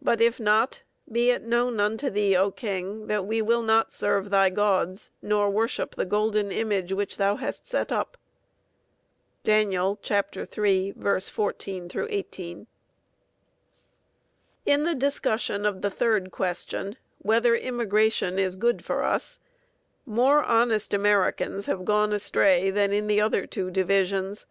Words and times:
But 0.00 0.22
if 0.22 0.40
not, 0.40 0.82
be 1.06 1.28
it 1.28 1.42
known 1.42 1.78
unto 1.78 2.08
thee, 2.08 2.34
O 2.34 2.50
king, 2.50 3.06
that 3.08 3.26
we 3.26 3.42
will 3.42 3.60
not 3.60 3.92
serve 3.92 4.30
thy 4.30 4.48
gods, 4.48 5.10
nor 5.20 5.50
worship 5.50 5.94
the 5.94 6.06
golden 6.06 6.50
image 6.50 6.90
which 6.94 7.18
thou 7.18 7.36
hast 7.36 7.66
set 7.66 7.92
up. 7.92 8.16
Dan. 9.42 9.70
iii, 9.70 10.94
14 10.94 11.90
18. 12.08 12.66
In 14.64 14.84
the 14.84 14.94
discussion 14.94 15.66
of 15.66 15.82
the 15.82 15.90
third 15.90 16.30
question, 16.30 16.96
whether 17.18 17.54
immigration 17.54 18.38
is 18.38 18.56
good 18.56 18.82
for 18.82 19.04
us, 19.04 19.38
more 20.06 20.42
honest 20.42 20.94
Americans 20.94 21.66
have 21.66 21.84
gone 21.84 22.14
astray 22.14 22.70
than 22.70 22.90
in 22.90 23.06
the 23.06 23.20
other 23.20 23.46
two 23.46 23.70
divisions. 23.70 24.46